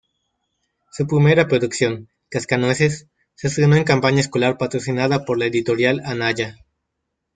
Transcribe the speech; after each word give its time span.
Su 0.89 1.05
primera 1.05 1.47
producción, 1.47 2.09
"Cascanueces", 2.31 3.05
se 3.35 3.49
estrenó 3.49 3.75
en 3.75 3.83
campaña 3.83 4.21
escolar 4.21 4.57
patrocinada 4.57 5.25
por 5.25 5.37
la 5.37 5.45
editorial 5.45 6.01
Anaya. 6.03 6.57